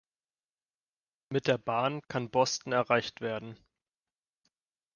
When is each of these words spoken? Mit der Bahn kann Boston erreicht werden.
Mit 1.29 1.45
der 1.45 1.59
Bahn 1.59 2.01
kann 2.07 2.31
Boston 2.31 2.71
erreicht 2.73 3.21
werden. 3.21 3.55